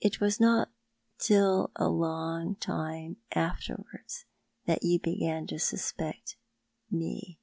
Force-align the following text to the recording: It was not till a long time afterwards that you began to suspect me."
It 0.00 0.22
was 0.22 0.40
not 0.40 0.70
till 1.18 1.70
a 1.76 1.90
long 1.90 2.56
time 2.56 3.18
afterwards 3.32 4.24
that 4.64 4.82
you 4.82 4.98
began 4.98 5.46
to 5.48 5.58
suspect 5.58 6.38
me." 6.90 7.42